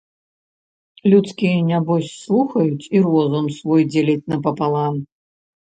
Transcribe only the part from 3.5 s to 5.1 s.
свой дзеляць напалам.